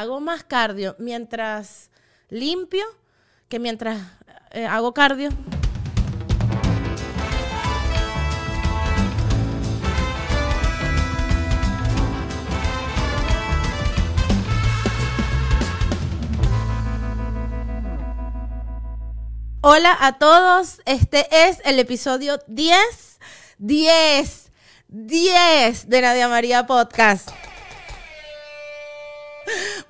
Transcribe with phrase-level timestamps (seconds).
[0.00, 1.90] hago más cardio mientras
[2.30, 2.84] limpio
[3.50, 4.00] que mientras
[4.50, 5.28] eh, hago cardio.
[19.62, 23.18] Hola a todos, este es el episodio 10,
[23.58, 24.52] 10,
[24.88, 27.28] 10 de Nadia María Podcast.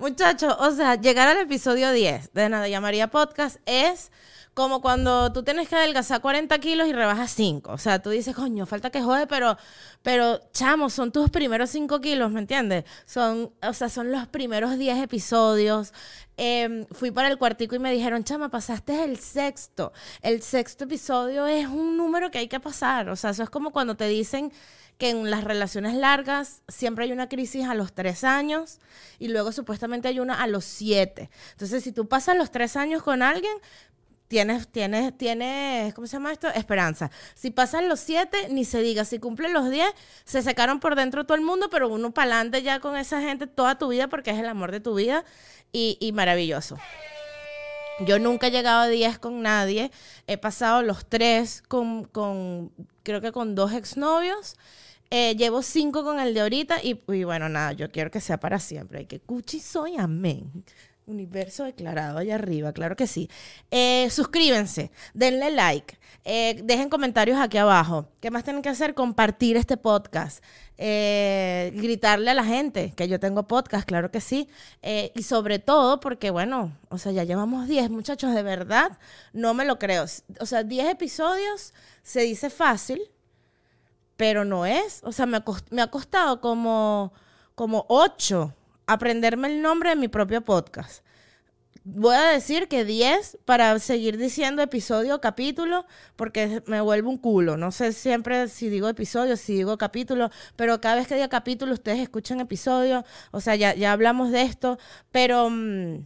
[0.00, 4.10] Muchachos, o sea, llegar al episodio 10 de Nadia María Podcast es
[4.60, 7.72] como cuando tú tienes que adelgazar 40 kilos y rebajas 5.
[7.72, 9.56] O sea, tú dices, coño, falta que jode, pero,
[10.02, 12.84] pero, chamo, son tus primeros 5 kilos, ¿me entiendes?
[13.06, 15.94] Son, o sea, son los primeros 10 episodios.
[16.36, 19.94] Em, fui para el cuartico y me dijeron, chama, pasaste el sexto.
[20.20, 23.08] El sexto episodio es un número que hay que pasar.
[23.08, 24.52] O sea, eso es como cuando te dicen
[25.00, 28.80] que en las relaciones largas siempre hay una crisis a los tres años
[29.18, 31.30] y luego supuestamente hay una a los siete.
[31.52, 33.56] Entonces, si tú pasas los tres años con alguien,
[34.30, 36.46] tienes, tienes, tienes, ¿cómo se llama esto?
[36.48, 37.10] Esperanza.
[37.34, 39.04] Si pasan los siete, ni se diga.
[39.04, 39.92] Si cumplen los diez,
[40.24, 43.48] se secaron por dentro todo el mundo, pero uno para adelante ya con esa gente
[43.48, 45.24] toda tu vida porque es el amor de tu vida
[45.72, 46.78] y, y maravilloso.
[48.06, 49.90] Yo nunca he llegado a 10 con nadie.
[50.28, 52.70] He pasado los tres con, con
[53.02, 54.56] creo que con dos exnovios.
[55.10, 58.38] Eh, llevo cinco con el de ahorita y, y, bueno, nada, yo quiero que sea
[58.38, 59.02] para siempre.
[59.02, 60.64] Y que cuchi soy, amén.
[61.10, 63.28] Universo declarado allá arriba, claro que sí.
[63.70, 68.08] Eh, suscríbanse, denle like, eh, dejen comentarios aquí abajo.
[68.20, 68.94] ¿Qué más tienen que hacer?
[68.94, 70.42] Compartir este podcast,
[70.78, 74.48] eh, gritarle a la gente que yo tengo podcast, claro que sí.
[74.82, 78.98] Eh, y sobre todo porque, bueno, o sea, ya llevamos 10 muchachos, de verdad,
[79.32, 80.04] no me lo creo.
[80.40, 83.02] O sea, 10 episodios se dice fácil
[84.20, 85.00] pero no es.
[85.02, 87.10] O sea, me ha, costado como,
[87.54, 88.54] como ocho
[88.86, 91.04] aprenderme el nombre de mi propio podcast.
[91.84, 97.56] Voy a decir que 10 para seguir diciendo episodio capítulo, porque me vuelvo un culo.
[97.56, 101.72] No sé siempre si digo episodio, si digo capítulo, pero cada vez que diga capítulo,
[101.72, 103.04] ustedes escuchan episodio.
[103.30, 104.78] O sea, ya, ya hablamos de esto,
[105.10, 105.48] pero.
[105.50, 106.04] Mmm,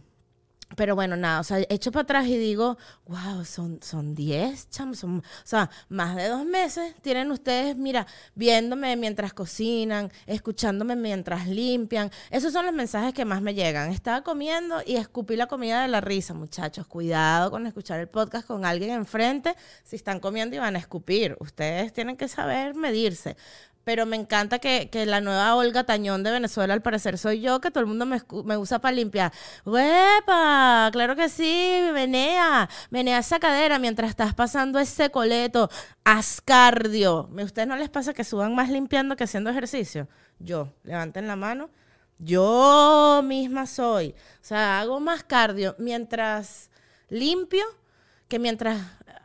[0.75, 2.77] pero bueno, nada, o sea, echo para atrás y digo,
[3.07, 8.07] wow, son, son 10, chamos, son, o sea, más de dos meses tienen ustedes, mira,
[8.33, 12.11] viéndome mientras cocinan, escuchándome mientras limpian.
[12.31, 13.91] Esos son los mensajes que más me llegan.
[13.91, 16.87] Estaba comiendo y escupí la comida de la risa, muchachos.
[16.87, 21.37] Cuidado con escuchar el podcast con alguien enfrente si están comiendo y van a escupir.
[21.39, 23.37] Ustedes tienen que saber medirse
[23.85, 27.61] pero me encanta que, que, la nueva Olga Tañón de Venezuela, al parecer soy yo,
[27.61, 29.31] que todo el mundo me, me usa para limpiar.
[29.63, 30.89] ¡Huepa!
[30.91, 35.69] Claro que sí, menea, menea esa cadera mientras estás pasando ese coleto.
[36.03, 37.29] Ascardio.
[37.37, 40.09] ¿A ustedes no les pasa que suban más limpiando que haciendo ejercicio?
[40.39, 41.69] Yo, levanten la mano.
[42.17, 44.15] Yo misma soy.
[44.41, 46.71] O sea, hago más cardio mientras
[47.09, 47.65] limpio
[48.27, 48.81] que mientras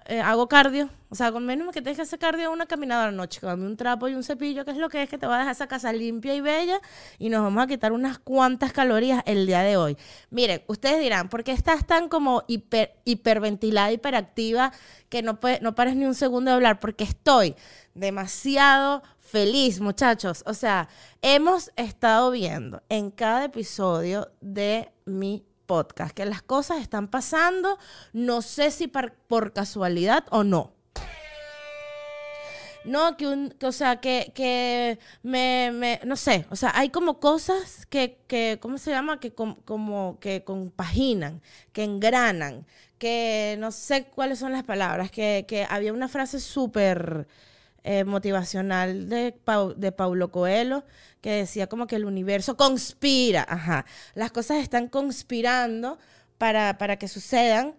[0.06, 0.88] eh, hago cardio.
[1.09, 4.06] O sea, con menos que te dejes hacer cardio una caminada noche, con un trapo
[4.09, 5.93] y un cepillo, que es lo que es que te va a dejar esa casa
[5.93, 6.81] limpia y bella
[7.19, 9.97] y nos vamos a quitar unas cuantas calorías el día de hoy.
[10.31, 14.72] Miren, ustedes dirán, ¿por qué estás tan como hiper, hiperventilada, hiperactiva,
[15.09, 16.78] que no, puede, no pares ni un segundo de hablar?
[16.78, 17.56] Porque estoy
[17.94, 20.44] demasiado feliz, muchachos.
[20.47, 20.88] O sea,
[21.22, 27.78] hemos estado viendo en cada episodio de mi podcast, que las cosas están pasando,
[28.12, 30.72] no sé si por, casualidad o no.
[32.84, 36.88] No, que, un, que o sea, que, que me, me, no sé, o sea, hay
[36.88, 39.20] como cosas que, que ¿cómo se llama?
[39.20, 41.41] Que com, como que compaginan,
[41.72, 42.66] que engranan,
[42.98, 47.28] que no sé cuáles son las palabras, que, que había una frase súper
[47.84, 49.34] eh, motivacional de,
[49.76, 50.84] de Paulo Coelho
[51.20, 55.98] que decía como que el universo conspira, ajá, las cosas están conspirando
[56.38, 57.74] para, para que sucedan.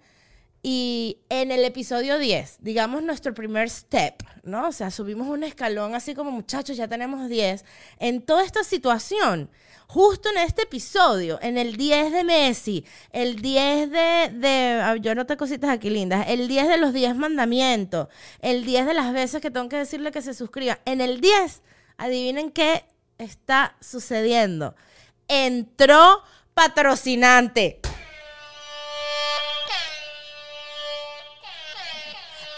[0.63, 4.67] Y en el episodio 10, digamos nuestro primer step, ¿no?
[4.67, 7.66] O sea, subimos un escalón así como muchachos, ya tenemos 10.
[7.97, 9.49] En toda esta situación,
[9.88, 15.35] justo en este episodio, en el 10 de Messi, el 10 de, de yo noté
[15.35, 18.07] cositas aquí lindas, el 10 de los 10 mandamientos,
[18.40, 20.78] el 10 de las veces que tengo que decirle que se suscriba.
[20.85, 21.64] En el 10,
[21.97, 22.85] adivinen qué
[23.17, 24.75] está sucediendo.
[25.28, 26.22] Entró
[26.53, 27.81] patrocinante.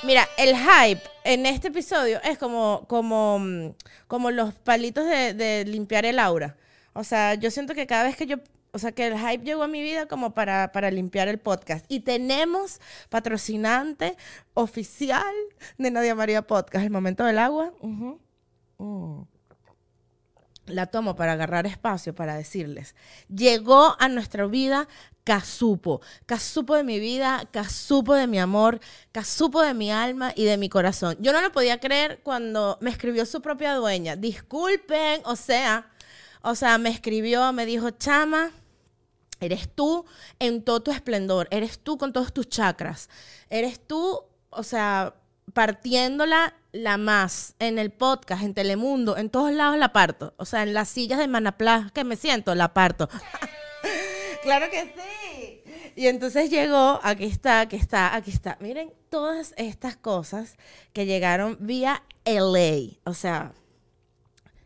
[0.05, 3.73] Mira, el hype en este episodio es como, como,
[4.07, 6.57] como los palitos de, de, limpiar el aura.
[6.91, 8.38] O sea, yo siento que cada vez que yo,
[8.73, 11.85] o sea, que el hype llegó a mi vida como para, para limpiar el podcast.
[11.88, 14.17] Y tenemos patrocinante
[14.53, 15.33] oficial
[15.77, 17.71] de Nadia María Podcast, el momento del agua.
[17.79, 18.19] Uh -huh.
[18.79, 19.32] uh.
[20.73, 22.95] La tomo para agarrar espacio para decirles,
[23.33, 24.87] llegó a nuestra vida
[25.23, 28.79] Casupo, Casupo de mi vida, Casupo de mi amor,
[29.11, 31.15] Casupo de mi alma y de mi corazón.
[31.19, 34.15] Yo no lo podía creer cuando me escribió su propia dueña.
[34.15, 35.89] Disculpen, o sea,
[36.41, 38.51] o sea, me escribió, me dijo, "Chama,
[39.39, 40.05] eres tú
[40.39, 43.09] en todo tu esplendor, eres tú con todos tus chakras.
[43.49, 45.15] Eres tú, o sea,
[45.53, 50.33] partiéndola la más en el podcast, en Telemundo, en todos lados la parto.
[50.37, 53.09] O sea, en las sillas de Manaplas que me siento, la parto.
[54.43, 55.61] claro que sí.
[55.95, 58.57] Y entonces llegó, aquí está, aquí está, aquí está.
[58.59, 60.57] Miren todas estas cosas
[60.91, 62.97] que llegaron vía LA.
[63.05, 63.53] O sea,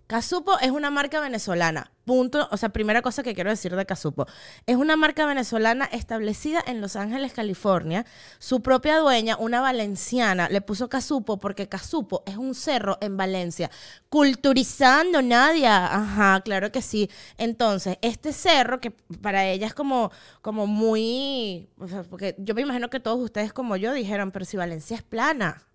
[0.08, 1.92] Casupo es una marca venezolana.
[2.06, 2.48] Punto.
[2.52, 4.26] O sea, primera cosa que quiero decir de Casupo.
[4.66, 8.06] Es una marca venezolana establecida en Los Ángeles, California.
[8.40, 13.70] Su propia dueña, una valenciana, le puso Casupo porque Casupo es un cerro en Valencia.
[14.08, 15.94] Culturizando, Nadia.
[15.94, 17.10] Ajá, claro que sí.
[17.38, 20.12] Entonces, este cerro, que para ella es como,
[20.42, 21.68] como muy.
[21.80, 24.96] O sea, porque yo me imagino que todos ustedes, como yo, dijeron, pero si Valencia
[24.96, 25.68] es plana.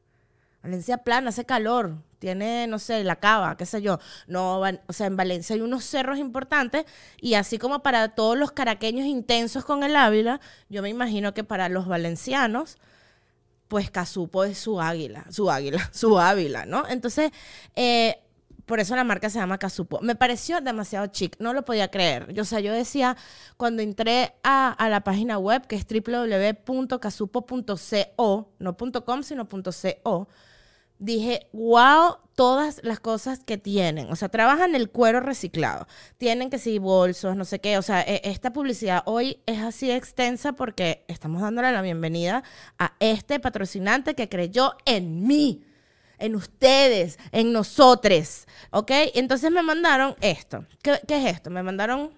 [0.62, 3.98] Valencia plana, hace calor, tiene, no sé, la cava, qué sé yo.
[4.28, 6.84] No, o sea, en Valencia hay unos cerros importantes
[7.20, 11.42] y así como para todos los caraqueños intensos con el Ávila, yo me imagino que
[11.42, 12.78] para los valencianos,
[13.66, 16.86] pues Casupo es su águila, su águila, su Ávila, ¿no?
[16.88, 17.32] Entonces,
[17.74, 18.20] eh,
[18.66, 19.98] por eso la marca se llama Casupo.
[20.00, 22.32] Me pareció demasiado chic, no lo podía creer.
[22.32, 23.16] Yo, o sea, yo decía,
[23.56, 30.28] cuando entré a, a la página web, que es www.casupo.co, no .com, sino .co,
[31.02, 34.10] dije, wow, todas las cosas que tienen.
[34.10, 35.86] O sea, trabajan el cuero reciclado.
[36.16, 37.76] Tienen que sí, bolsos, no sé qué.
[37.76, 42.44] O sea, e, esta publicidad hoy es así extensa porque estamos dándole la bienvenida
[42.78, 45.64] a este patrocinante que creyó en mí,
[46.18, 48.46] en ustedes, en nosotros.
[48.70, 48.90] ¿Ok?
[49.14, 50.64] Entonces me mandaron esto.
[50.82, 51.50] ¿Qué, es esto?
[51.50, 52.12] Me mandaron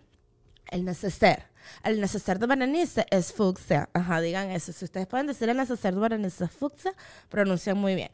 [0.71, 1.55] el neceser.
[1.83, 3.89] El neceser de Berenice es fucsia.
[3.95, 4.71] Ajá, digan eso.
[4.71, 6.93] Si ustedes pueden decir el neceser de Berenice es fucsia,
[7.31, 8.11] pronuncian muy bien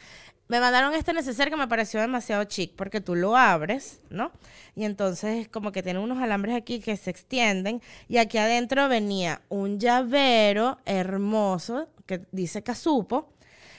[0.51, 4.33] me mandaron este neceser que me pareció demasiado chic porque tú lo abres, ¿no?
[4.75, 9.43] Y entonces como que tiene unos alambres aquí que se extienden y aquí adentro venía
[9.49, 13.33] un llavero hermoso que dice Casupo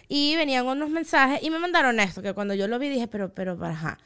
[0.07, 3.33] y venían unos mensajes y me mandaron esto que cuando yo lo vi dije, pero,
[3.33, 3.97] pero, ajá.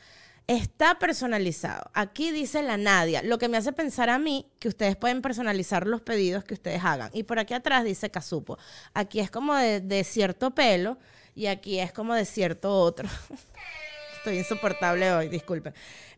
[0.47, 1.91] Está personalizado.
[1.93, 5.85] Aquí dice la Nadia, lo que me hace pensar a mí que ustedes pueden personalizar
[5.85, 7.11] los pedidos que ustedes hagan.
[7.13, 8.57] Y por aquí atrás dice Casupo.
[8.95, 10.97] Aquí es como de, de cierto pelo
[11.35, 13.07] y aquí es como de cierto otro.
[14.17, 15.73] Estoy insoportable hoy, disculpen.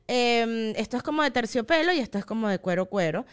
[0.07, 3.25] Em, esto es como de terciopelo y esto es como de cuero cuero.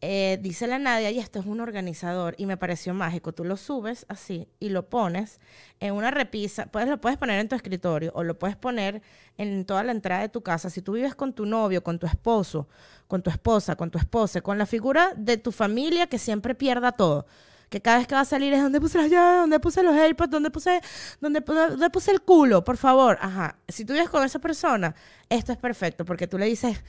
[0.00, 3.32] Eh, dice la Nadia, y esto es un organizador, y me pareció mágico.
[3.32, 5.40] Tú lo subes así y lo pones
[5.80, 6.66] en una repisa.
[6.66, 9.02] Puedes, lo puedes poner en tu escritorio o lo puedes poner
[9.38, 10.70] en toda la entrada de tu casa.
[10.70, 12.68] Si tú vives con tu novio, con tu esposo,
[13.08, 16.92] con tu esposa, con tu esposa, con la figura de tu familia que siempre pierda
[16.92, 17.26] todo
[17.68, 19.94] que cada vez que va a salir es donde puse las llaves, donde puse los
[19.94, 20.80] AirPods, donde puse,
[21.20, 23.18] donde, donde puse el culo, por favor.
[23.20, 23.56] Ajá.
[23.68, 24.94] Si tú vives con esa persona,
[25.28, 26.82] esto es perfecto, porque tú le dices,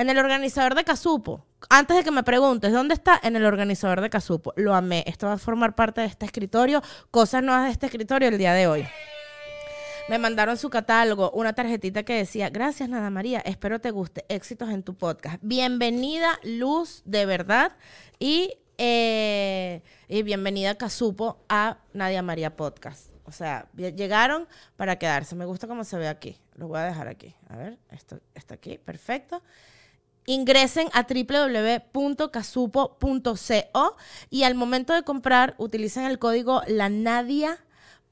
[0.00, 3.20] en el organizador de Casupo, antes de que me preguntes, ¿dónde está?
[3.22, 4.54] En el organizador de Casupo.
[4.56, 5.04] Lo amé.
[5.06, 8.54] Esto va a formar parte de este escritorio, cosas nuevas de este escritorio el día
[8.54, 8.86] de hoy.
[10.08, 14.70] Me mandaron su catálogo, una tarjetita que decía, gracias Nada María, espero te guste, éxitos
[14.70, 15.36] en tu podcast.
[15.42, 17.76] Bienvenida Luz, de verdad.
[18.18, 23.10] Y eh, y bienvenida Casupo a Nadia María Podcast.
[23.24, 25.36] O sea, llegaron para quedarse.
[25.36, 26.38] Me gusta cómo se ve aquí.
[26.54, 27.34] Lo voy a dejar aquí.
[27.48, 28.78] A ver, esto está aquí.
[28.78, 29.42] Perfecto.
[30.24, 33.96] Ingresen a www.casupo.co
[34.30, 37.62] y al momento de comprar utilicen el código la Nadia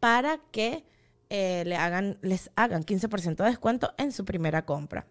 [0.01, 0.85] para que
[1.31, 5.07] eh, le hagan, les hagan 15% de descuento en su primera compra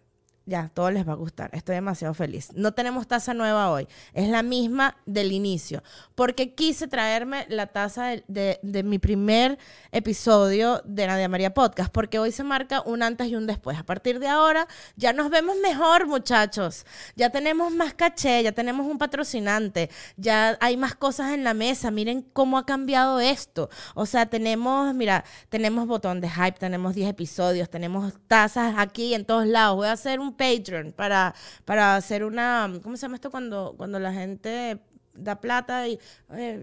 [0.48, 1.50] ya, todo les va a gustar.
[1.52, 2.50] Estoy demasiado feliz.
[2.54, 3.86] No tenemos taza nueva hoy.
[4.14, 5.82] Es la misma del inicio.
[6.14, 9.58] Porque quise traerme la taza de, mi primer
[9.92, 11.92] episodio de Nadia María Podcast.
[11.92, 13.76] Porque hoy se marca un antes y un después.
[13.78, 16.86] A partir de ahora ya nos vemos mejor, muchachos.
[17.14, 19.90] Ya tenemos más caché, ya tenemos un patrocinante.
[20.16, 21.90] Ya hay más cosas en la mesa.
[21.90, 23.68] Miren cómo ha cambiado esto.
[23.94, 29.26] O sea, tenemos, mira, tenemos botón de hype, tenemos 10 episodios, tenemos tazas aquí en
[29.26, 29.76] todos lados.
[29.76, 31.34] Voy a hacer un Patreon para,
[31.66, 34.78] para hacer una, ¿cómo se llama esto cuando, cuando la gente
[35.12, 35.98] da plata y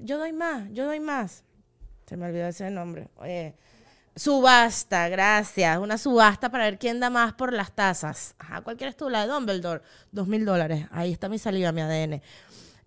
[0.04, 1.44] yo doy más, yo doy más?
[2.08, 3.10] Se me olvidó ese nombre.
[4.16, 5.78] subasta, gracias.
[5.80, 8.36] Una subasta para ver quién da más por las tazas.
[8.38, 9.10] Ajá, ¿cuál quieres tú?
[9.10, 10.88] La de Dumbledore, dos mil dólares.
[10.92, 12.22] Ahí está mi salida, mi ADN.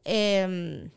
[0.05, 0.91] Em,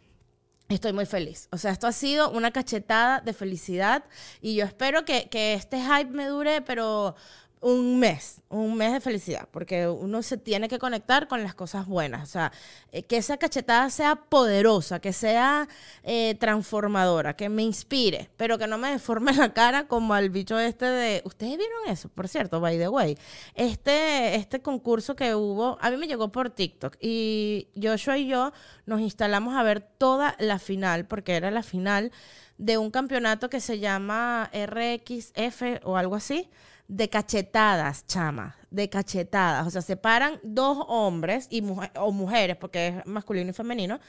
[0.70, 1.48] estoy muy feliz.
[1.52, 4.04] O sea, esto ha sido una cachetada de felicidad
[4.40, 7.16] y yo espero que, que este hype me dure, pero
[7.62, 11.86] un mes, un mes de felicidad, porque uno se tiene que conectar con las cosas
[11.86, 12.52] buenas, o sea,
[12.92, 15.68] eh, que esa cachetada sea poderosa, que sea
[16.04, 20.60] eh, transformadora, que me inspire, pero que no me deforme la cara como al bicho
[20.60, 23.16] este de, ustedes vieron eso, por cierto, by the way,
[23.54, 28.54] este, este concurso que hubo, a mí me llegó por TikTok y Joshua y yo
[28.88, 32.12] nos instalamos a ver toda la final, porque era la final
[32.58, 36.50] de un campeonato que se llama RXF o algo así
[36.92, 39.66] de cachetadas, chama, de cachetadas.
[39.66, 41.64] O sea, se paran dos hombres y
[41.96, 44.02] o mujeres, porque es masculino y femenino,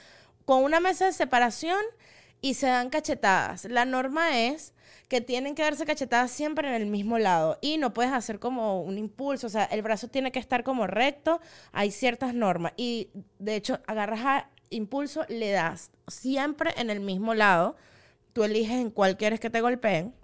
[0.45, 1.79] con una mesa de separación
[2.41, 3.67] y se dan cachetadas.
[3.67, 4.75] La norma es
[5.07, 8.83] que tienen que darse cachetadas siempre en el mismo lado y no puedes hacer como
[8.83, 12.73] un impulso, o sea, el brazo tiene que estar como recto, hay ciertas normas.
[12.77, 17.77] Y de hecho agarras a impulso, le das siempre en el mismo lado,
[18.33, 20.15] tú eliges en cuál quieres que te golpeen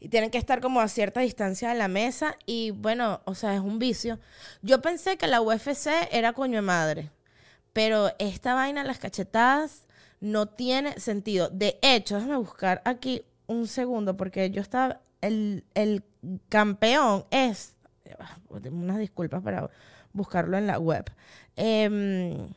[0.00, 3.54] y tienen que estar como a cierta distancia de la mesa y bueno, o sea,
[3.54, 4.18] es un vicio.
[4.62, 7.10] Yo pensé que la UFC era coño de madre,
[7.72, 9.86] pero esta vaina, las cachetadas,
[10.20, 11.48] no tiene sentido.
[11.50, 15.64] De hecho, déjame buscar aquí un segundo porque yo estaba, el,
[16.48, 17.76] campeón es,
[18.48, 19.70] unas disculpas para
[20.12, 21.10] buscarlo en la web.
[21.56, 22.48] Em,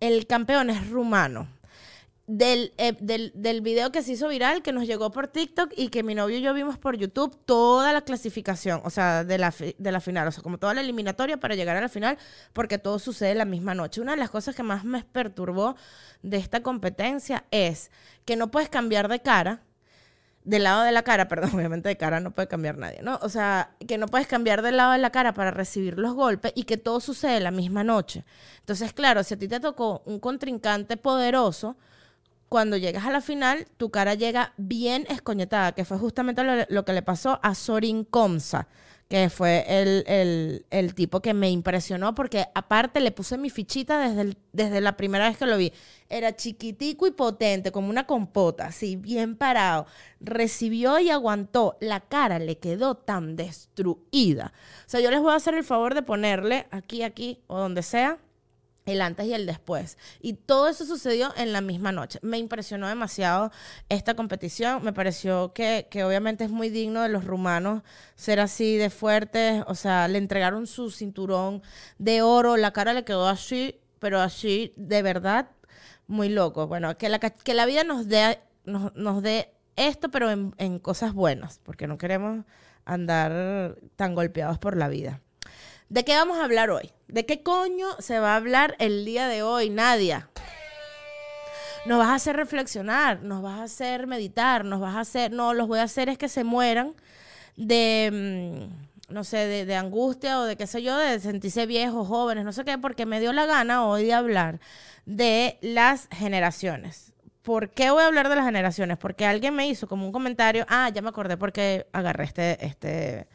[0.00, 1.48] el campeón es rumano
[2.38, 5.88] del, eh, del, del, video que se hizo viral, que nos llegó por TikTok y
[5.88, 9.52] que mi novio y yo vimos por YouTube toda la clasificación, o sea, de la,
[9.76, 12.16] de la final, o sea, como toda la eliminatoria para llegar a la final,
[12.54, 14.00] porque todo sucede la misma noche.
[14.00, 15.76] Una de las cosas que más me perturbó
[16.22, 17.90] de esta competencia es
[18.24, 19.60] que no puedes cambiar de cara,
[20.44, 23.18] del lado de la cara, perdón, obviamente de cara no puede cambiar nadie, ¿no?
[23.20, 26.52] O sea, que no puedes cambiar del lado de la cara para recibir los golpes
[26.54, 28.24] y que todo sucede la misma noche.
[28.60, 31.76] Entonces, claro, si a ti te tocó un contrincante poderoso,
[32.52, 36.92] cuando llegas a la final, tu cara llega bien escoñetada, que fue justamente lo, que
[36.92, 38.68] le pasó a Sorin Comsa,
[39.08, 44.82] que fue el, tipo que me impresionó porque aparte le puse mi fichita desde, desde
[44.82, 45.72] la primera vez que lo vi.
[46.10, 49.86] Era chiquitico y potente, como una compota, así, bien parado.
[50.20, 51.78] Recibió y aguantó.
[51.80, 54.52] La cara le quedó tan destruida.
[54.86, 57.82] O sea, yo les voy a hacer el favor de ponerle aquí, aquí o donde
[57.82, 58.18] sea
[58.86, 59.98] el antes y el después.
[60.20, 62.18] Y todo eso sucedió en la misma noche.
[62.22, 63.50] Me impresionó demasiado
[63.88, 64.82] esta competición.
[64.82, 67.82] Me pareció que, obviamente es muy digno de los rumanos
[68.14, 69.62] ser así de fuertes.
[69.66, 71.62] O sea, le entregaron su cinturón
[71.98, 75.50] de oro, la cara le quedó así, pero así de verdad
[76.06, 76.66] muy loco.
[76.66, 81.12] Bueno, que la, que la vida nos dé, nos, dé esto, pero en, en cosas
[81.14, 82.44] buenas, porque no queremos
[82.84, 85.20] andar tan golpeados por la vida.
[85.92, 86.90] ¿De qué vamos a hablar hoy?
[87.06, 90.30] ¿De qué coño se va a hablar el día de hoy, Nadia?
[91.84, 95.52] Nos vas a hacer reflexionar, nos vas a hacer meditar, nos vas a hacer, no,
[95.52, 96.94] los voy a hacer es que se mueran
[97.56, 98.68] de,
[99.10, 102.52] mm, no sé, de, angustia o de qué sé yo, de sentirse viejos, jóvenes, no
[102.52, 104.60] sé qué, porque me dio la gana hoy de hablar
[105.04, 107.12] de las generaciones.
[107.42, 108.96] ¿Por qué voy a hablar de las generaciones?
[108.96, 113.28] Porque alguien me hizo como un comentario, ah, ya me acordé porque agarré este, este,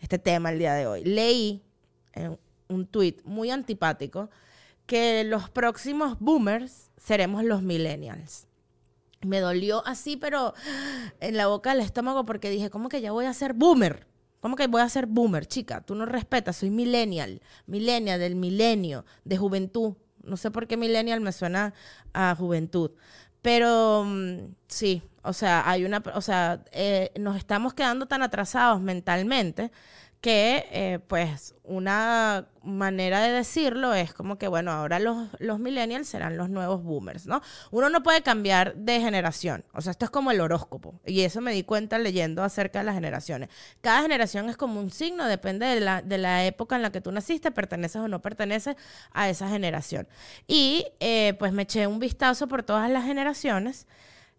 [0.00, 1.04] este tema el día de hoy.
[1.04, 1.67] Leí
[2.68, 4.30] un tuit muy antipático,
[4.86, 8.46] que los próximos boomers seremos los millennials.
[9.20, 10.54] Me dolió así, pero
[11.20, 14.06] en la boca del estómago, porque dije, ¿cómo que ya voy a ser boomer?
[14.40, 15.80] ¿Cómo que voy a ser boomer, chica?
[15.80, 19.94] Tú no respetas, soy millennial, millennial del milenio, de juventud.
[20.22, 21.74] No sé por qué millennial me suena
[22.12, 22.92] a juventud.
[23.42, 28.80] Pero mm, sí, o sea, hay una, o sea, eh, nos estamos quedando tan atrasados
[28.80, 29.72] mentalmente
[30.20, 36.08] que eh, pues una manera de decirlo es como que bueno, ahora los, los millennials
[36.08, 37.40] serán los nuevos boomers, ¿no?
[37.70, 41.40] Uno no puede cambiar de generación, o sea, esto es como el horóscopo, y eso
[41.40, 43.48] me di cuenta leyendo acerca de las generaciones.
[43.80, 47.00] Cada generación es como un signo, depende de la, de la época en la que
[47.00, 48.76] tú naciste, perteneces o no perteneces
[49.12, 50.08] a esa generación.
[50.48, 53.86] Y eh, pues me eché un vistazo por todas las generaciones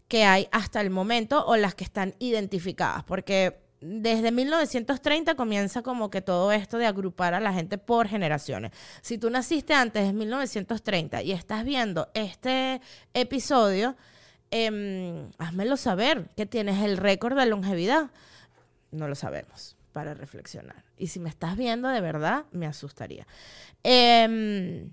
[0.09, 6.09] que hay hasta el momento o las que están identificadas, porque desde 1930 comienza como
[6.09, 8.71] que todo esto de agrupar a la gente por generaciones.
[9.01, 12.81] Si tú naciste antes de 1930 y estás viendo este
[13.13, 13.95] episodio,
[14.51, 18.11] eh, házmelo saber que tienes el récord de longevidad.
[18.91, 20.83] No lo sabemos para reflexionar.
[20.97, 23.27] Y si me estás viendo de verdad, me asustaría.
[23.83, 24.91] Em,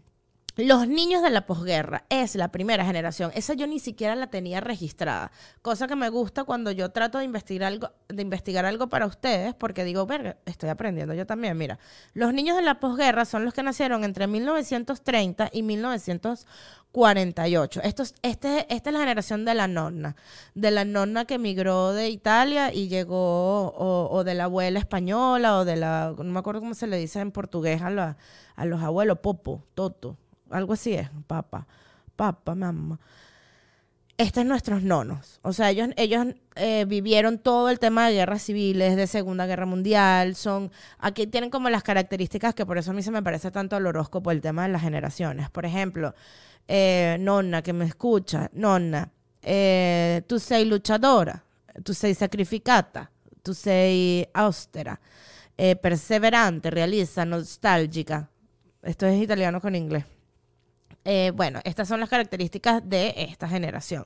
[0.58, 3.30] Los niños de la posguerra es la primera generación.
[3.34, 5.30] Esa yo ni siquiera la tenía registrada.
[5.60, 9.54] Cosa que me gusta cuando yo trato de investigar algo, de investigar algo para ustedes,
[9.54, 11.58] porque digo, verga, estoy aprendiendo yo también.
[11.58, 11.78] Mira,
[12.14, 17.82] los niños de la posguerra son los que nacieron entre 1930 y 1948.
[17.82, 20.16] Estos, este, esta es la generación de la nonna.
[20.54, 25.66] De la nonna que emigró de Italia y llegó, o, de la abuela española, o
[25.66, 28.16] de la, no me acuerdo cómo se le dice en portugués a,
[28.56, 30.16] a los abuelos, popo, toto
[30.50, 31.66] algo así es, papá,
[32.16, 32.98] papá, mamá.
[34.18, 35.40] Estos son nuestros nonos.
[35.42, 39.66] O sea, ellos, ellos eh, vivieron todo el tema de guerras civiles, de Segunda Guerra
[39.66, 40.36] Mundial.
[40.36, 43.76] Son, aquí tienen como las características que por eso a mí se me parece tanto
[43.76, 45.50] el horóscopo el tema de las generaciones.
[45.50, 46.14] Por ejemplo,
[46.66, 49.10] eh, nonna que me escucha, nonna,
[49.42, 51.44] eh, tú sei luchadora,
[51.84, 53.10] tú sei sacrificata,
[53.42, 54.98] tú sei austera,
[55.82, 58.30] perseverante, realista, nostálgica.
[58.82, 60.15] Esto es italiano con inglés.
[61.08, 64.04] Eh, bueno, estas son las características de esta generación.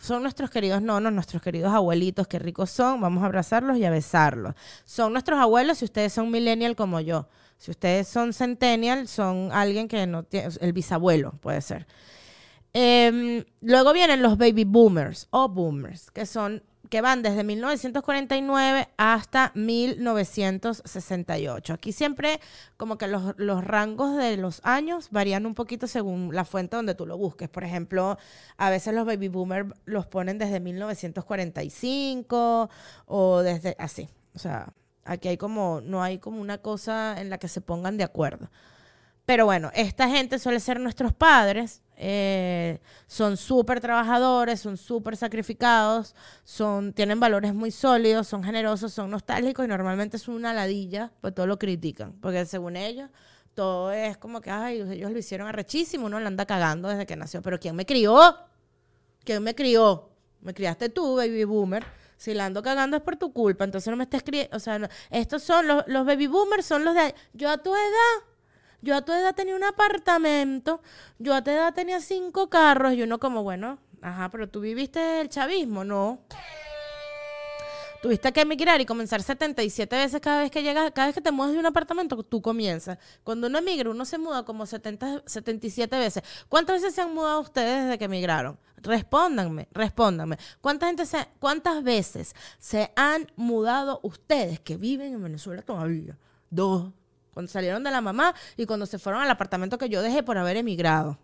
[0.00, 3.02] Son nuestros queridos nonos, nuestros queridos abuelitos, qué ricos son.
[3.02, 4.54] Vamos a abrazarlos y a besarlos.
[4.86, 7.28] Son nuestros abuelos si ustedes son millennial como yo.
[7.58, 11.86] Si ustedes son centennial, son alguien que no tiene, el bisabuelo puede ser.
[12.72, 19.52] Em, luego vienen los baby boomers o boomers, que son que van desde 1949 hasta
[19.54, 21.72] 1968.
[21.72, 22.40] Aquí siempre
[22.76, 27.06] como que los, rangos de los años varían un poquito según la fuente donde tú
[27.06, 27.48] lo busques.
[27.48, 28.18] Por ejemplo,
[28.56, 32.70] a veces los baby boomers los ponen desde 1945
[33.06, 34.08] o desde así.
[34.34, 34.72] O sea,
[35.04, 38.50] aquí hay como, no hay como una cosa en la que se pongan de acuerdo.
[39.26, 46.14] Pero bueno, esta gente suele ser nuestros padres, eh, son súper trabajadores, son súper sacrificados,
[46.44, 51.34] son, tienen valores muy sólidos, son generosos, son nostálgicos y normalmente es una ladilla, pues
[51.34, 53.10] todo lo critican, porque según ellos
[53.54, 57.16] todo es como que, ay, ellos lo hicieron arrechísimo, uno lo anda cagando desde que
[57.16, 58.36] nació, pero ¿quién me crió?
[59.24, 60.10] ¿Quién me crió?
[60.40, 61.84] Me criaste tú, baby boomer.
[62.16, 64.88] Si la ando cagando es por tu culpa, entonces no me estés criando, o sea,
[65.10, 68.27] estos son los, los baby boomers, son los de, yo a tu edad
[68.80, 70.80] yo a tu edad tenía un apartamento,
[71.18, 75.20] yo a tu edad tenía cinco carros y uno como, bueno, ajá, pero tú viviste
[75.20, 76.20] el chavismo, no.
[78.00, 81.32] Tuviste que emigrar y comenzar 77 veces cada vez que llegas, cada vez que te
[81.32, 82.96] mudas de un apartamento, tú comienzas.
[83.24, 86.22] Cuando uno emigra, uno se muda como 70, 77 veces.
[86.48, 88.56] ¿Cuántas veces se han mudado ustedes desde que emigraron?
[88.76, 90.38] Respóndanme, respóndanme.
[90.60, 96.16] ¿Cuánta gente se, ¿Cuántas veces se han mudado ustedes que viven en Venezuela todavía?
[96.50, 96.92] Dos,
[97.38, 100.38] cuando salieron de la mamá y cuando se fueron al apartamento que yo dejé por
[100.38, 101.20] haber emigrado.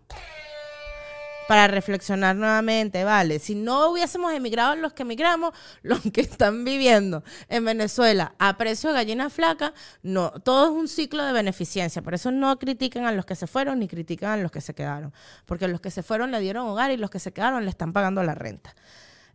[1.49, 5.51] Para reflexionar nuevamente, vale, si no hubiésemos emigrado los que emigramos,
[5.83, 9.73] los que están viviendo en Venezuela a precio de gallina flaca,
[10.03, 12.01] no, todo es un ciclo de beneficencia.
[12.01, 14.73] Por eso no critican a los que se fueron ni critican a los que se
[14.73, 15.11] quedaron.
[15.45, 17.91] Porque los que se fueron le dieron hogar y los que se quedaron le están
[17.91, 18.73] pagando la renta.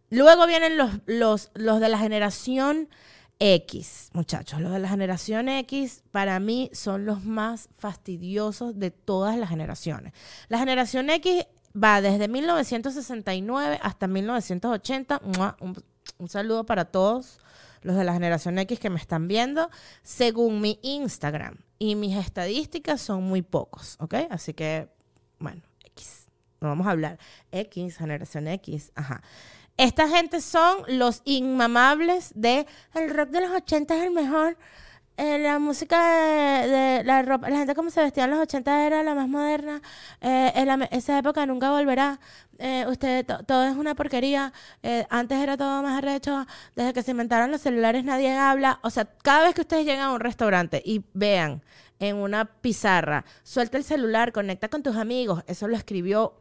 [0.09, 2.89] Luego vienen los, los, los de la generación
[3.43, 9.39] X, muchachos, los de la generación X para mí son los más fastidiosos de todas
[9.39, 10.13] las generaciones.
[10.49, 15.23] La generación X va desde 1969 hasta 1980.
[16.19, 17.39] Un, saludo para todos
[17.81, 19.71] los de la generación X que me están viendo.
[20.03, 24.17] Según mi Instagram y mis estadísticas son muy pocos, ¿ok?
[24.29, 24.91] Así que,
[25.39, 26.27] bueno, X,
[26.61, 27.19] no vamos a hablar.
[27.53, 29.23] X, generación X, ajá.
[29.81, 34.59] Esta gente son los inmamables de el rock de los 80 es el mejor.
[35.17, 39.03] Eh, la música de, la ropa, la gente como se vestía en los 80 era
[39.03, 39.81] la más moderna.
[40.21, 42.21] Eh, en esa época nunca volverá.
[42.59, 44.53] Eh, usted, todo es una porquería.
[45.09, 46.47] antes era todo más arrecho.
[46.77, 48.81] Desde que se inventaron los celulares nadie habla.
[48.83, 51.63] O sea, cada vez que ustedes llegan a un restaurante y vean
[52.01, 55.43] en una pizarra, suelta el celular, conecta con tus amigos.
[55.47, 56.35] Eso lo escribió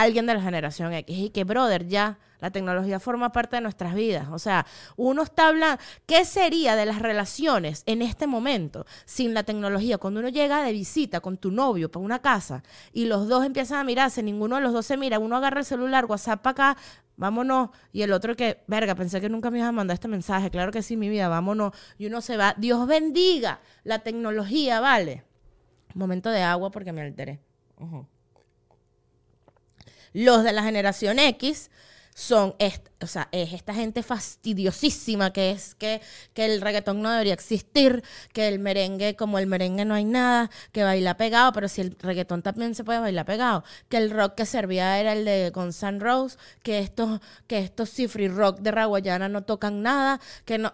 [0.00, 1.16] alguien de la generación X.
[1.16, 4.28] Y que, brother, ya la tecnología forma parte de nuestras vidas.
[4.30, 9.42] O sea, uno está hablando, ¿qué sería de las relaciones en este momento sin la
[9.42, 9.98] tecnología?
[9.98, 13.78] Cuando uno llega de visita con tu novio para una casa y los dos empiezan
[13.78, 16.80] a mirarse, ninguno de los dos se mira, uno agarra el celular, WhatsApp para acá,
[17.16, 17.70] vámonos.
[17.92, 20.50] Y el otro que, verga, pensé que nunca me iba a mandar este mensaje.
[20.50, 21.72] Claro que sí, mi vida, vámonos.
[21.98, 22.54] Y uno se va.
[22.56, 25.24] Dios bendiga la tecnología, ¿vale?
[25.94, 27.40] Momento de agua porque me alteré.
[30.16, 31.70] Los de la generación X
[32.14, 32.54] son,
[33.02, 36.00] o sea, es esta gente fastidiosísima que es que,
[36.32, 38.02] que el reggaetón no debería existir,
[38.32, 41.94] que el merengue, como el merengue no hay nada, que baila pegado, pero si el
[42.00, 45.82] reggaetón también se puede bailar pegado, que el rock que servía era el de Guns
[45.82, 50.72] N' Roses, que estos, que estos cifri rock de Raguayana no tocan nada, que no,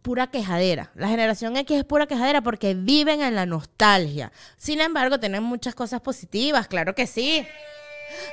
[0.00, 0.92] pura quejadera.
[0.94, 4.32] La generación X es pura quejadera porque viven en la nostalgia.
[4.56, 7.46] Sin embargo, tienen muchas cosas positivas, claro que sí.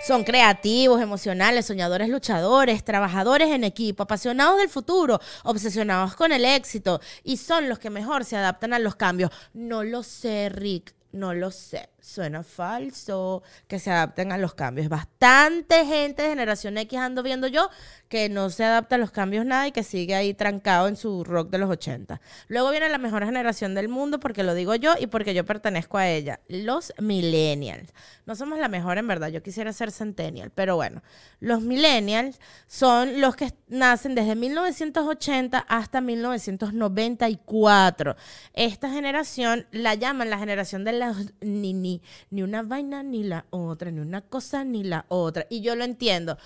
[0.05, 7.01] Son creativos, emocionales, soñadores, luchadores, trabajadores en equipo, apasionados del futuro, obsesionados con el éxito
[7.23, 9.31] y son los que mejor se adaptan a los cambios.
[9.53, 14.89] No lo sé, Rick, no lo sé suena falso, que se adapten a los cambios.
[14.89, 17.69] Bastante gente de generación X ando viendo yo
[18.10, 21.24] que no se adapta a los cambios nada y que sigue ahí trancado en su
[21.24, 22.19] rock de los 80.
[22.48, 25.98] Luego viene la mejor generación del mundo porque lo digo yo y porque yo pertenezco
[25.98, 27.93] a ella, los millennials.
[28.26, 31.04] No somos la mejor en verdad, yo quisiera ser centennial, pero bueno,
[31.39, 38.15] los millennials son los que nacen desde 1980 hasta 1994.
[38.54, 42.02] Esta generación la llaman la generación de los ni ni,
[42.41, 45.45] una vaina ni la otra, ni una cosa ni la otra.
[45.50, 46.38] Y yo lo entiendo.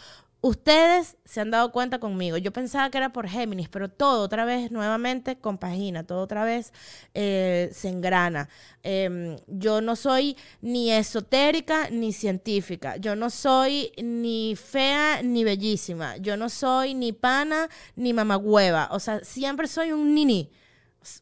[0.45, 2.35] Ustedes se han dado cuenta conmigo.
[2.35, 6.73] Yo pensaba que era por Géminis, pero todo otra vez nuevamente compagina, todo otra vez
[7.13, 8.49] eh, se engrana.
[8.83, 12.97] Em, yo no soy ni esotérica ni científica.
[12.97, 16.17] Yo no soy ni fea ni bellísima.
[16.17, 18.89] Yo no soy ni pana ni mamagüeva.
[18.91, 20.51] O sea, siempre soy un nini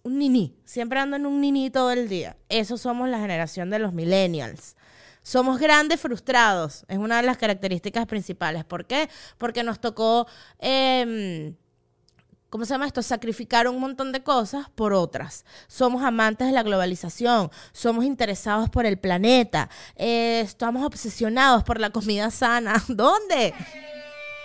[0.03, 0.55] un nini.
[0.65, 2.37] Siempre ando en un nini todo el día.
[2.49, 4.75] Eso somos la generación de los millennials.
[5.23, 6.83] Somos grandes frustrados.
[6.87, 8.65] Es una de las características principales.
[8.65, 9.09] ¿Por qué?
[9.37, 10.27] Porque nos tocó,
[10.59, 11.55] em,
[12.49, 13.01] ¿cómo se llama esto?
[13.03, 15.45] Sacrificar un montón de cosas por otras.
[15.67, 17.51] Somos amantes de la globalización.
[17.71, 19.69] Somos interesados por el planeta.
[19.95, 22.83] Eh, estamos obsesionados por la comida sana.
[22.87, 23.53] ¿Dónde?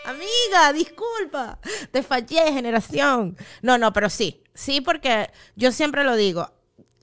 [0.05, 1.59] Amiga, disculpa.
[1.91, 3.37] Te fallé, generación.
[3.62, 4.43] No, no, pero sí.
[4.55, 6.51] Sí, porque yo siempre lo digo.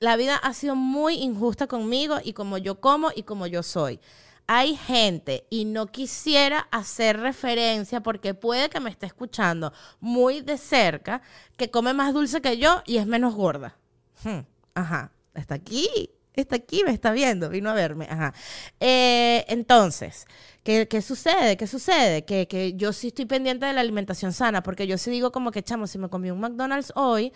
[0.04, 4.02] La vida ha sido muy injusta conmigo y como yo como y como yo soy.
[4.48, 10.58] Hay gente, y no quisiera hacer referencia porque puede que me esté escuchando muy de
[10.58, 11.22] cerca,
[11.56, 13.78] que come más dulce que yo y es menos gorda.
[14.26, 14.40] Hmm,
[14.74, 15.88] ajá, está aquí,
[16.34, 18.06] está aquí, me está viendo, vino a verme.
[18.10, 18.34] Ajá.
[18.82, 20.28] Eh, entonces,
[20.66, 21.56] ¿qué, sucede?
[21.56, 22.26] ¿Qué sucede?
[22.26, 25.52] Que, que, yo sí estoy pendiente de la alimentación sana, porque yo sí digo como
[25.52, 27.32] que, chamo, si me comí un McDonald's hoy,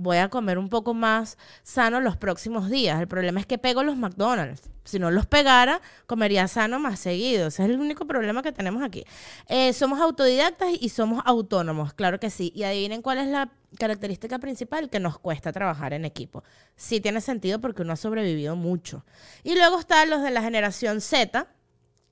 [0.00, 3.00] voy a comer un poco más sano los próximos días.
[3.00, 4.62] El problema es que pego los McDonald's.
[4.84, 7.48] Si no los pegara, comería sano más seguido.
[7.48, 9.04] Ese es el único problema que tenemos aquí.
[9.48, 12.50] Eh, somos autodidactas y somos autónomos, claro que sí.
[12.56, 16.42] Y adivinen cuál es la característica principal que nos cuesta trabajar en equipo.
[16.76, 19.04] Sí tiene sentido porque uno ha sobrevivido mucho.
[19.44, 21.46] Y luego están los de la generación Z,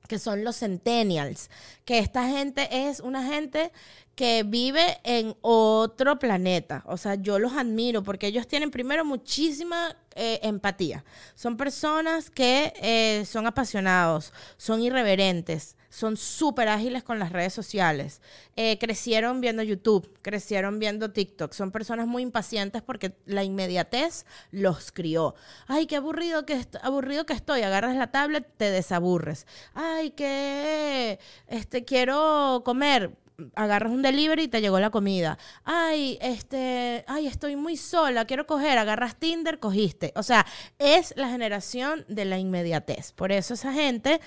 [0.07, 1.51] que son los centennials,
[1.85, 3.73] que esta gente es una gente
[4.19, 6.83] que vive en otro planeta.
[6.87, 11.05] O sea, yo los admiro porque ellos tienen primero muchísima eh, empatía.
[11.37, 18.21] Son personas que eh, son apasionados, son irreverentes, son súper ágiles con las redes sociales.
[18.57, 21.53] Eh, crecieron viendo YouTube, crecieron viendo TikTok.
[21.53, 25.37] Son personas muy impacientes porque la inmediatez los crió.
[25.69, 27.63] Ay, qué aburrido que, aburrido que estoy.
[27.63, 29.47] Agarras la tablet, te desaburres.
[29.75, 33.13] Ay, qué este, quiero comer
[33.55, 35.39] agarras un delivery y te llegó la comida.
[35.65, 40.13] Ay, este, ay, estoy muy sola, quiero coger, agarras Tinder, cogiste.
[40.17, 40.47] O sea,
[40.79, 43.13] es la generación de la inmediatez.
[43.13, 44.21] Por eso esa gente,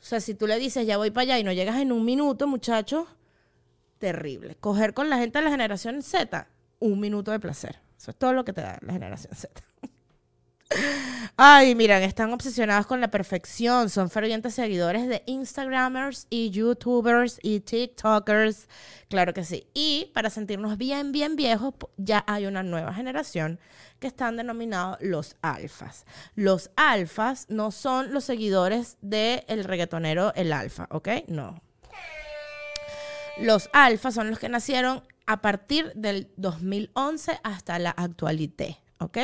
[0.00, 2.04] o sea, si tú le dices, ya voy para allá y no llegas en un
[2.04, 3.06] minuto, muchacho,
[3.98, 4.56] terrible.
[4.56, 6.48] Coger con la gente de la generación Z,
[6.80, 7.80] un minuto de placer.
[7.96, 9.62] Eso es todo lo que te da la generación Z.
[11.36, 13.88] Ay, miran, están obsesionados con la perfección.
[13.90, 18.68] Son fervientes seguidores de Instagramers y YouTubers y TikTokers.
[19.08, 19.66] Claro que sí.
[19.72, 23.60] Y para sentirnos bien, bien viejos, ya hay una nueva generación
[23.98, 26.04] que están denominados los alfas.
[26.34, 31.08] Los alfas no son los seguidores del reggaetonero El Alfa, ¿ok?
[31.28, 31.62] No.
[33.38, 38.76] Los alfas son los que nacieron a partir del 2011 hasta la actualidad.
[39.00, 39.18] ¿Ok?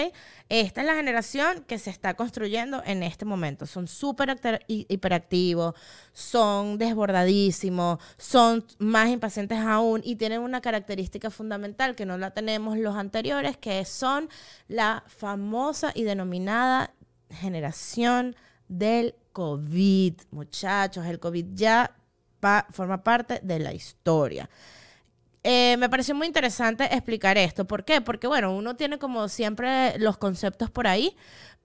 [0.48, 3.66] Esta es la generación que se está construyendo en este momento.
[3.66, 5.74] Son súper hiperactivos,
[6.12, 12.78] son desbordadísimos, son más impacientes aún y tienen una característica fundamental que no la tenemos
[12.78, 14.28] los anteriores, que son
[14.68, 16.94] la famosa y denominada
[17.30, 18.36] generación
[18.68, 20.14] del COVID.
[20.30, 21.96] Muchachos, el COVID ya
[22.70, 24.48] forma parte de la historia.
[25.46, 27.66] Eh, me pareció muy interesante explicar esto.
[27.66, 28.00] ¿Por qué?
[28.00, 31.16] Porque, bueno, uno tiene como siempre los conceptos por ahí,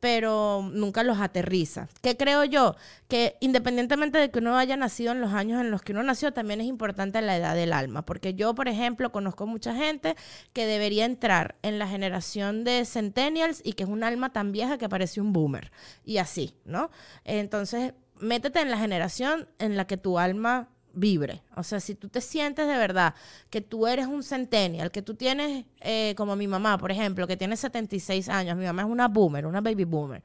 [0.01, 1.87] pero nunca los aterriza.
[2.01, 2.75] ¿Qué creo yo?
[3.07, 6.33] Que independientemente de que uno haya nacido en los años en los que uno nació,
[6.33, 8.05] también es importante la edad del alma.
[8.05, 10.17] Porque yo, por ejemplo, conozco mucha gente
[10.51, 14.77] que debería entrar en la generación de centennials y que es un alma tan vieja
[14.77, 15.71] que parece un boomer.
[16.03, 16.91] Y así, ¿no?
[17.23, 20.67] Entonces, métete en la generación en la que tu alma
[20.99, 21.41] vibre.
[21.55, 23.15] O sea, si tú te sientes de verdad
[23.49, 27.38] que tú eres un centennial, que tú tienes, eh, como mi mamá, por ejemplo, que
[27.38, 30.21] tiene 76 años, mi mamá es una boomer, una baby boomer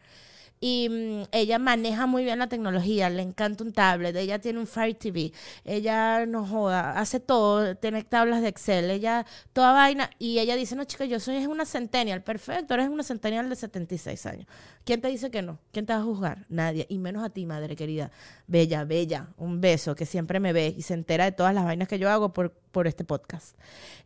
[0.61, 4.67] y mm, ella maneja muy bien la tecnología, le encanta un tablet, ella tiene un
[4.67, 5.33] Fire TV,
[5.65, 10.77] ella no joda, hace todo, tiene tablas de Excel, ella toda vaina y ella dice,
[10.77, 14.47] no chica, yo soy una centennial, perfecto, eres una centennial de 76 años.
[14.85, 15.59] ¿Quién te dice que no?
[15.73, 16.45] ¿Quién te va a juzgar?
[16.49, 18.11] Nadie, y menos a ti, madre querida.
[18.47, 21.89] Bella, bella, un beso, que siempre me ve y se entera de todas las vainas
[21.89, 23.57] que yo hago por, por este podcast.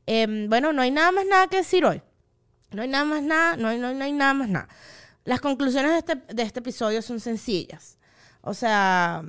[0.06, 2.00] Em, bueno, no hay nada más nada que decir hoy.
[2.70, 4.68] No hay nada más nada, no hay, no hay nada más nada.
[5.24, 7.98] Las conclusiones de este, de este episodio son sencillas.
[8.40, 9.22] O sea,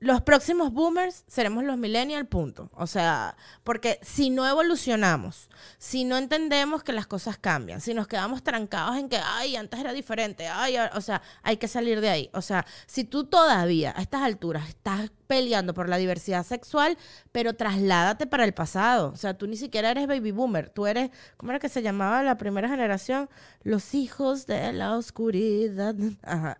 [0.00, 2.70] los próximos boomers seremos los millennials, punto.
[2.74, 8.06] O sea, porque si no evolucionamos, si no entendemos que las cosas cambian, si nos
[8.06, 12.10] quedamos trancados en que, ay, antes era diferente, ay, o sea, hay que salir de
[12.10, 12.30] ahí.
[12.32, 16.96] O sea, si tú todavía a estas alturas estás peleando por la diversidad sexual,
[17.32, 19.10] pero trasládate para el pasado.
[19.12, 22.22] O sea, tú ni siquiera eres baby boomer, tú eres, ¿cómo era que se llamaba
[22.22, 23.28] la primera generación?
[23.62, 25.96] Los hijos de la oscuridad.
[26.22, 26.58] Ajá.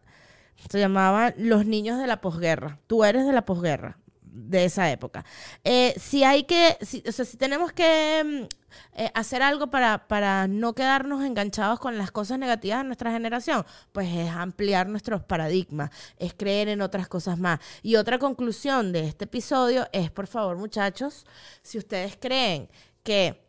[0.68, 2.78] Se llamaban Los niños de la posguerra.
[2.86, 5.24] Tú eres de la posguerra, de esa época.
[5.64, 10.46] Eh, si hay que, o sea, si tenemos que mm, eh, hacer algo para, para
[10.46, 15.90] no quedarnos enganchados con las cosas negativas de nuestra generación, pues es ampliar nuestros paradigmas,
[16.18, 17.60] es creer en otras cosas más.
[17.82, 21.26] Y otra conclusión de este episodio es, por favor, muchachos,
[21.62, 22.68] si ustedes creen
[23.02, 23.48] que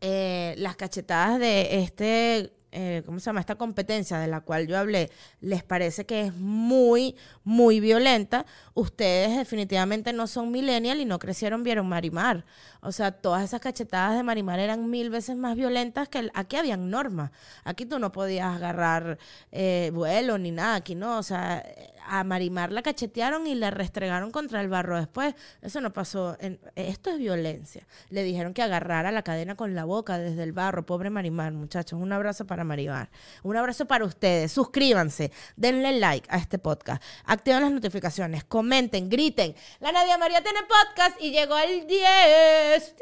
[0.00, 3.40] eh, las cachetadas de este eh, ¿cómo se llama?
[3.40, 9.36] Esta competencia de la cual yo hablé, les parece que es muy, muy violenta, ustedes
[9.36, 12.44] definitivamente no son millennial y no crecieron, vieron Marimar.
[12.80, 16.90] O sea, todas esas cachetadas de Marimar eran mil veces más violentas que aquí habían
[16.90, 17.30] normas.
[17.62, 19.18] Aquí tú no podías agarrar
[19.52, 21.18] eh, vuelo ni nada, aquí no.
[21.18, 21.64] O sea,
[22.06, 25.34] a Marimar la cachetearon y la restregaron contra el barro después.
[25.60, 26.36] Eso no pasó.
[26.74, 27.86] esto es violencia.
[28.10, 30.84] Le dijeron que agarrara la cadena con la boca desde el barro.
[30.84, 32.00] Pobre Marimar, muchachos.
[32.00, 33.10] Un abrazo para Marimar.
[33.42, 34.52] Un abrazo para ustedes.
[34.52, 35.32] Suscríbanse.
[35.56, 37.02] Denle like a este podcast.
[37.24, 38.44] Activen las notificaciones.
[38.44, 39.08] Comenten.
[39.08, 39.54] Griten.
[39.80, 41.88] La Nadia María tiene podcast y llegó el 10.
[41.88, 42.96] 10.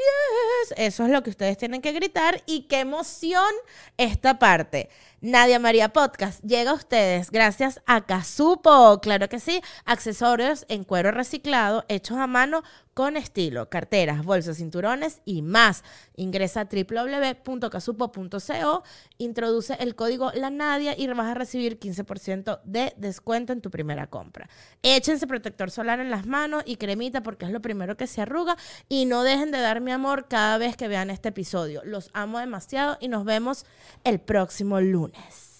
[0.76, 2.42] Eso es lo que ustedes tienen que gritar.
[2.46, 3.52] Y qué emoción
[3.96, 4.88] esta parte.
[5.20, 6.42] Nadia María Podcast.
[6.42, 12.26] Llega a ustedes gracias a Casupo, claro que sí, accesorios en cuero reciclado hechos a
[12.26, 12.62] mano
[13.00, 15.84] con estilo, carteras, bolsas, cinturones y más.
[16.16, 18.82] Ingresa a www.casupo.co,
[19.16, 24.08] introduce el código La Nadia y vas a recibir 15% de descuento en tu primera
[24.08, 24.50] compra.
[24.82, 28.58] Échense protector solar en las manos y cremita porque es lo primero que se arruga
[28.86, 31.80] y no dejen de dar mi amor cada vez que vean este episodio.
[31.86, 33.64] Los amo demasiado y nos vemos
[34.04, 35.50] el próximo lunes.